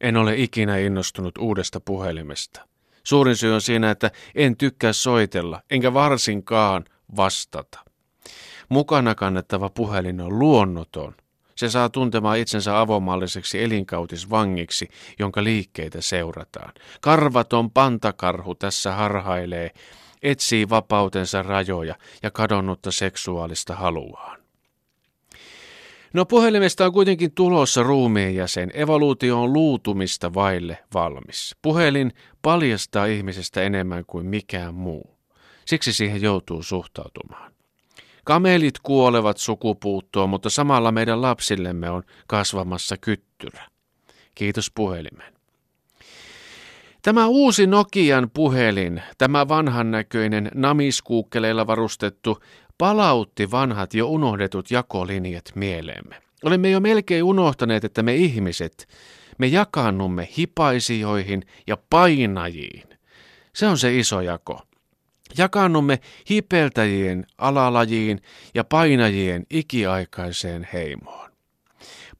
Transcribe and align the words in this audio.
En 0.00 0.16
ole 0.16 0.34
ikinä 0.36 0.78
innostunut 0.78 1.38
uudesta 1.38 1.80
puhelimesta. 1.80 2.68
Suurin 3.04 3.36
syy 3.36 3.54
on 3.54 3.60
siinä, 3.60 3.90
että 3.90 4.10
en 4.34 4.56
tykkää 4.56 4.92
soitella, 4.92 5.62
enkä 5.70 5.94
varsinkaan 5.94 6.84
vastata. 7.16 7.78
Mukana 8.68 9.14
kannettava 9.14 9.68
puhelin 9.70 10.20
on 10.20 10.38
luonnoton. 10.38 11.14
Se 11.56 11.70
saa 11.70 11.88
tuntemaan 11.88 12.38
itsensä 12.38 12.80
avomalliseksi 12.80 13.62
elinkautisvangiksi, 13.62 14.88
jonka 15.18 15.44
liikkeitä 15.44 16.00
seurataan. 16.00 16.72
Karvaton 17.00 17.70
pantakarhu 17.70 18.54
tässä 18.54 18.92
harhailee, 18.92 19.70
etsii 20.22 20.68
vapautensa 20.68 21.42
rajoja 21.42 21.94
ja 22.22 22.30
kadonnutta 22.30 22.90
seksuaalista 22.90 23.74
haluaan. 23.74 24.45
No 26.16 26.24
puhelimesta 26.24 26.86
on 26.86 26.92
kuitenkin 26.92 27.32
tulossa 27.34 27.82
ruumiin 27.82 28.34
jäsen. 28.34 28.70
Evoluutio 28.74 29.42
on 29.42 29.52
luutumista 29.52 30.34
vaille 30.34 30.78
valmis. 30.94 31.56
Puhelin 31.62 32.12
paljastaa 32.42 33.06
ihmisestä 33.06 33.62
enemmän 33.62 34.04
kuin 34.06 34.26
mikään 34.26 34.74
muu. 34.74 35.18
Siksi 35.66 35.92
siihen 35.92 36.22
joutuu 36.22 36.62
suhtautumaan. 36.62 37.52
Kamelit 38.24 38.78
kuolevat 38.82 39.36
sukupuuttoon, 39.36 40.30
mutta 40.30 40.50
samalla 40.50 40.92
meidän 40.92 41.22
lapsillemme 41.22 41.90
on 41.90 42.02
kasvamassa 42.26 42.96
kyttyrä. 42.96 43.66
Kiitos 44.34 44.70
puhelimen. 44.70 45.35
Tämä 47.06 47.26
uusi 47.26 47.66
Nokian 47.66 48.30
puhelin, 48.34 49.02
tämä 49.18 49.48
vanhan 49.48 49.90
näköinen 49.90 50.50
namiskuukkeleilla 50.54 51.66
varustettu, 51.66 52.38
palautti 52.78 53.50
vanhat 53.50 53.94
jo 53.94 54.08
unohdetut 54.08 54.70
jakolinjat 54.70 55.44
mieleemme. 55.54 56.16
Olemme 56.44 56.70
jo 56.70 56.80
melkein 56.80 57.24
unohtaneet, 57.24 57.84
että 57.84 58.02
me 58.02 58.14
ihmiset, 58.14 58.88
me 59.38 59.46
jakaannumme 59.46 60.28
hipaisijoihin 60.38 61.42
ja 61.66 61.76
painajiin. 61.90 62.88
Se 63.52 63.66
on 63.66 63.78
se 63.78 63.98
iso 63.98 64.20
jako. 64.20 64.60
Jakaannumme 65.38 66.00
hipeltäjien 66.30 67.26
alalajiin 67.38 68.20
ja 68.54 68.64
painajien 68.64 69.46
ikiaikaiseen 69.50 70.68
heimoon. 70.72 71.30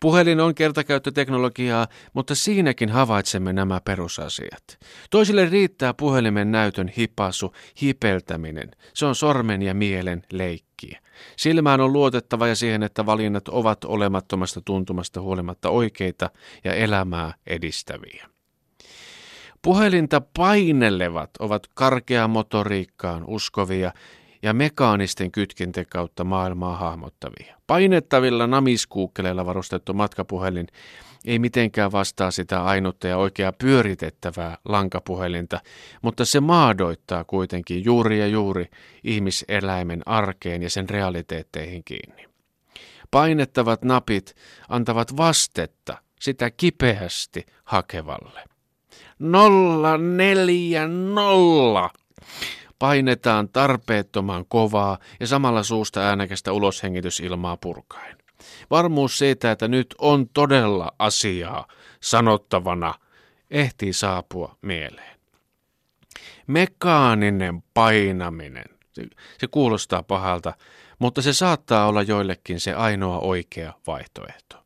Puhelin 0.00 0.40
on 0.40 0.54
kertakäyttöteknologiaa, 0.54 1.86
mutta 2.12 2.34
siinäkin 2.34 2.88
havaitsemme 2.88 3.52
nämä 3.52 3.80
perusasiat. 3.80 4.78
Toisille 5.10 5.46
riittää 5.46 5.94
puhelimen 5.94 6.52
näytön 6.52 6.88
hipasu, 6.88 7.52
hipeltäminen. 7.82 8.70
Se 8.94 9.06
on 9.06 9.14
sormen 9.14 9.62
ja 9.62 9.74
mielen 9.74 10.22
leikkiä. 10.32 11.00
Silmään 11.36 11.80
on 11.80 11.92
luotettava 11.92 12.46
ja 12.46 12.54
siihen, 12.54 12.82
että 12.82 13.06
valinnat 13.06 13.48
ovat 13.48 13.84
olemattomasta 13.84 14.60
tuntumasta 14.64 15.20
huolimatta 15.20 15.70
oikeita 15.70 16.30
ja 16.64 16.74
elämää 16.74 17.34
edistäviä. 17.46 18.26
Puhelinta 19.62 20.22
painelevat 20.36 21.30
ovat 21.38 21.66
karkeaan 21.74 22.30
motoriikkaan 22.30 23.24
uskovia 23.26 23.92
ja 24.46 24.54
mekaanisten 24.54 25.32
kytkinten 25.32 25.86
kautta 25.90 26.24
maailmaa 26.24 26.76
hahmottavia. 26.76 27.56
Painettavilla 27.66 28.46
namiskuukkeleilla 28.46 29.46
varustettu 29.46 29.94
matkapuhelin 29.94 30.66
ei 31.24 31.38
mitenkään 31.38 31.92
vastaa 31.92 32.30
sitä 32.30 32.64
ainutta 32.64 33.08
ja 33.08 33.16
oikeaa 33.16 33.52
pyöritettävää 33.52 34.58
lankapuhelinta, 34.64 35.60
mutta 36.02 36.24
se 36.24 36.40
maadoittaa 36.40 37.24
kuitenkin 37.24 37.84
juuri 37.84 38.18
ja 38.18 38.26
juuri 38.26 38.66
ihmiseläimen 39.04 40.02
arkeen 40.06 40.62
ja 40.62 40.70
sen 40.70 40.88
realiteetteihin 40.88 41.84
kiinni. 41.84 42.26
Painettavat 43.10 43.82
napit 43.82 44.34
antavat 44.68 45.16
vastetta 45.16 45.98
sitä 46.20 46.50
kipeästi 46.50 47.46
hakevalle. 47.64 48.44
Nolla 49.18 49.98
neljä 49.98 50.88
nolla 50.88 51.90
painetaan 52.78 53.48
tarpeettoman 53.48 54.44
kovaa 54.48 54.98
ja 55.20 55.26
samalla 55.26 55.62
suusta 55.62 56.00
äänekästä 56.00 56.52
uloshengitysilmaa 56.52 57.56
purkaen. 57.56 58.16
Varmuus 58.70 59.18
siitä, 59.18 59.50
että 59.50 59.68
nyt 59.68 59.94
on 59.98 60.28
todella 60.28 60.92
asiaa 60.98 61.68
sanottavana, 62.00 62.94
ehtii 63.50 63.92
saapua 63.92 64.56
mieleen. 64.62 65.16
Mekaaninen 66.46 67.62
painaminen. 67.74 68.64
Se 69.38 69.46
kuulostaa 69.50 70.02
pahalta, 70.02 70.54
mutta 70.98 71.22
se 71.22 71.32
saattaa 71.32 71.88
olla 71.88 72.02
joillekin 72.02 72.60
se 72.60 72.74
ainoa 72.74 73.18
oikea 73.18 73.72
vaihtoehto. 73.86 74.65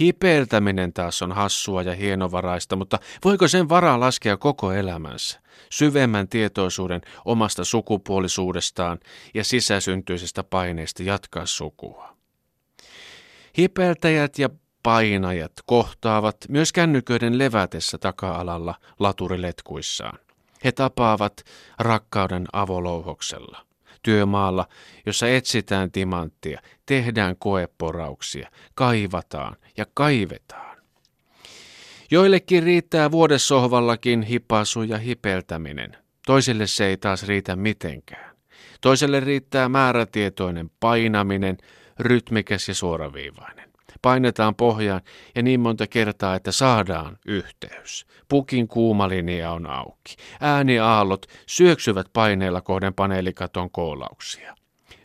Hipertäminen 0.00 0.92
taas 0.92 1.22
on 1.22 1.32
hassua 1.32 1.82
ja 1.82 1.94
hienovaraista, 1.94 2.76
mutta 2.76 2.98
voiko 3.24 3.48
sen 3.48 3.68
varaa 3.68 4.00
laskea 4.00 4.36
koko 4.36 4.72
elämänsä? 4.72 5.40
Syvemmän 5.70 6.28
tietoisuuden 6.28 7.00
omasta 7.24 7.64
sukupuolisuudestaan 7.64 8.98
ja 9.34 9.44
sisäsyntyisestä 9.44 10.44
paineesta 10.44 11.02
jatkaa 11.02 11.46
sukua. 11.46 12.16
Hipertäjät 13.58 14.38
ja 14.38 14.48
painajat 14.82 15.52
kohtaavat 15.66 16.36
myös 16.48 16.72
kännyköiden 16.72 17.38
levätessä 17.38 17.98
taka-alalla 17.98 18.74
laturiletkuissaan. 19.00 20.18
He 20.64 20.72
tapaavat 20.72 21.44
rakkauden 21.78 22.46
avolouhoksella 22.52 23.73
työmaalla, 24.04 24.68
jossa 25.06 25.28
etsitään 25.28 25.90
timanttia, 25.90 26.60
tehdään 26.86 27.36
koeporauksia, 27.38 28.50
kaivataan 28.74 29.56
ja 29.76 29.86
kaivetaan. 29.94 30.76
Joillekin 32.10 32.62
riittää 32.62 33.10
vuodessohvallakin 33.10 34.22
hipasu 34.22 34.82
ja 34.82 34.98
hipeltäminen. 34.98 35.96
Toisille 36.26 36.66
se 36.66 36.86
ei 36.86 36.96
taas 36.96 37.26
riitä 37.26 37.56
mitenkään. 37.56 38.36
Toiselle 38.80 39.20
riittää 39.20 39.68
määrätietoinen 39.68 40.70
painaminen, 40.80 41.58
rytmikäs 41.98 42.68
ja 42.68 42.74
suoraviivainen 42.74 43.73
painetaan 44.04 44.54
pohjaan 44.54 45.00
ja 45.34 45.42
niin 45.42 45.60
monta 45.60 45.86
kertaa, 45.86 46.34
että 46.34 46.52
saadaan 46.52 47.18
yhteys. 47.26 48.06
Pukin 48.28 48.68
kuuma 48.68 49.08
linja 49.08 49.50
on 49.50 49.66
auki. 49.66 50.16
Ääniaallot 50.40 51.26
syöksyvät 51.46 52.06
paineella 52.12 52.60
kohden 52.60 52.94
paneelikaton 52.94 53.70
koolauksia. 53.70 54.54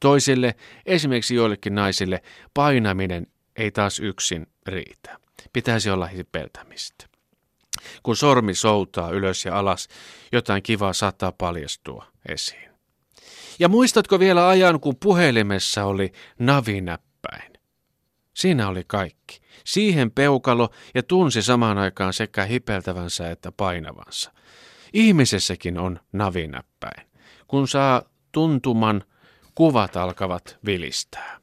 Toisille, 0.00 0.54
esimerkiksi 0.86 1.34
joillekin 1.34 1.74
naisille, 1.74 2.22
painaminen 2.54 3.26
ei 3.56 3.70
taas 3.70 4.00
yksin 4.00 4.46
riitä. 4.66 5.18
Pitäisi 5.52 5.90
olla 5.90 6.06
hipeltämistä. 6.06 7.06
Kun 8.02 8.16
sormi 8.16 8.54
soutaa 8.54 9.10
ylös 9.10 9.44
ja 9.44 9.58
alas, 9.58 9.88
jotain 10.32 10.62
kivaa 10.62 10.92
saattaa 10.92 11.32
paljastua 11.32 12.06
esiin. 12.28 12.70
Ja 13.58 13.68
muistatko 13.68 14.18
vielä 14.18 14.48
ajan, 14.48 14.80
kun 14.80 14.96
puhelimessa 14.96 15.84
oli 15.84 16.12
navinäppäin? 16.38 17.13
Siinä 18.34 18.68
oli 18.68 18.84
kaikki. 18.86 19.40
Siihen 19.64 20.10
peukalo 20.10 20.68
ja 20.94 21.02
tunsi 21.02 21.42
samaan 21.42 21.78
aikaan 21.78 22.12
sekä 22.12 22.44
hipeltävänsä 22.44 23.30
että 23.30 23.52
painavansa. 23.52 24.32
Ihmisessäkin 24.92 25.78
on 25.78 26.00
navinäppäin. 26.12 27.06
Kun 27.48 27.68
saa 27.68 28.02
tuntuman, 28.32 29.04
kuvat 29.54 29.96
alkavat 29.96 30.58
vilistää. 30.66 31.38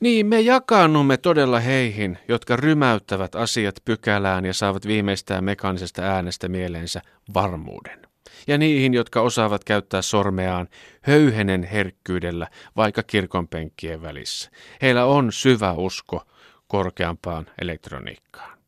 Niin, 0.00 0.26
me 0.26 0.40
jakaannumme 0.40 1.16
todella 1.16 1.60
heihin, 1.60 2.18
jotka 2.28 2.56
rymäyttävät 2.56 3.34
asiat 3.34 3.74
pykälään 3.84 4.44
ja 4.44 4.54
saavat 4.54 4.86
viimeistään 4.86 5.44
mekaanisesta 5.44 6.02
äänestä 6.02 6.48
mieleensä 6.48 7.02
varmuuden 7.34 8.09
ja 8.46 8.58
niihin, 8.58 8.94
jotka 8.94 9.20
osaavat 9.20 9.64
käyttää 9.64 10.02
sormeaan 10.02 10.68
höyhenen 11.02 11.62
herkkyydellä 11.62 12.48
vaikka 12.76 13.02
kirkonpenkkien 13.02 14.02
välissä. 14.02 14.50
Heillä 14.82 15.04
on 15.04 15.32
syvä 15.32 15.72
usko 15.72 16.22
korkeampaan 16.68 17.46
elektroniikkaan. 17.62 18.58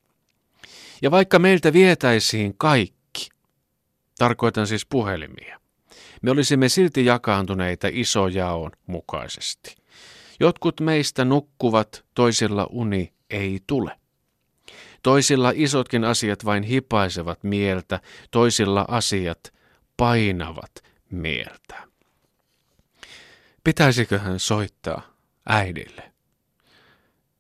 Ja 1.02 1.10
vaikka 1.10 1.38
meiltä 1.38 1.72
vietäisiin 1.72 2.54
kaikki, 2.58 3.28
tarkoitan 4.18 4.66
siis 4.66 4.86
puhelimia, 4.86 5.60
me 6.22 6.30
olisimme 6.30 6.68
silti 6.68 7.04
jakaantuneita 7.04 7.88
isojaon 7.92 8.70
mukaisesti. 8.86 9.74
Jotkut 10.40 10.80
meistä 10.80 11.24
nukkuvat, 11.24 12.04
toisilla 12.14 12.66
uni 12.70 13.12
ei 13.30 13.60
tule. 13.66 14.01
Toisilla 15.02 15.52
isotkin 15.54 16.04
asiat 16.04 16.44
vain 16.44 16.62
hipaisevat 16.62 17.44
mieltä, 17.44 18.00
toisilla 18.30 18.84
asiat 18.88 19.52
painavat 19.96 20.72
mieltä. 21.10 21.82
Pitäisikö 23.64 24.18
hän 24.18 24.40
soittaa 24.40 25.16
äidille? 25.48 26.12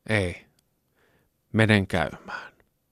Ei. 0.08 0.46
Menen 1.52 1.86
käymään. 1.86 2.51